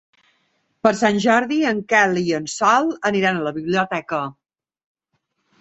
Per 0.85 0.91
Sant 1.01 1.19
Jordi 1.25 1.59
en 1.73 1.83
Quel 1.93 2.17
i 2.23 2.35
en 2.39 2.49
Sol 2.55 2.91
iran 3.21 3.41
a 3.43 3.47
la 3.49 3.55
biblioteca. 3.59 4.23